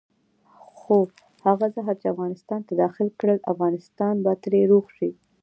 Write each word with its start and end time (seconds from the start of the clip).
خو 0.77 0.97
هغه 1.45 1.67
زهر 1.75 1.95
چې 2.01 2.07
افغانستان 2.13 2.61
ته 2.67 2.73
داخل 2.83 3.07
کړل 3.19 3.39
افغانستان 3.51 4.13
به 4.23 4.31
ترې 4.43 4.61
روغ 4.71 4.85
شي. 4.97 5.09